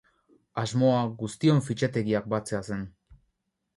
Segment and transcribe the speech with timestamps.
[0.61, 2.89] Asmoa guztion fitxategiak batzea zen.